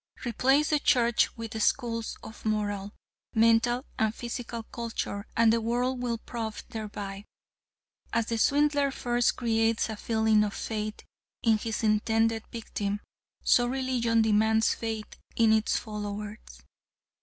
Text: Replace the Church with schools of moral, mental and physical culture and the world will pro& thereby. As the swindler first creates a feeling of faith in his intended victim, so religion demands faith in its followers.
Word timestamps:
Replace 0.25 0.71
the 0.71 0.79
Church 0.79 1.29
with 1.37 1.61
schools 1.61 2.17
of 2.23 2.43
moral, 2.43 2.91
mental 3.35 3.85
and 3.99 4.15
physical 4.15 4.63
culture 4.63 5.27
and 5.37 5.53
the 5.53 5.61
world 5.61 6.01
will 6.01 6.17
pro& 6.17 6.51
thereby. 6.69 7.23
As 8.11 8.25
the 8.25 8.39
swindler 8.39 8.89
first 8.89 9.35
creates 9.35 9.89
a 9.89 9.95
feeling 9.95 10.43
of 10.43 10.55
faith 10.55 11.01
in 11.43 11.59
his 11.59 11.83
intended 11.83 12.47
victim, 12.51 13.01
so 13.43 13.67
religion 13.67 14.23
demands 14.23 14.73
faith 14.73 15.17
in 15.35 15.53
its 15.53 15.77
followers. 15.77 16.39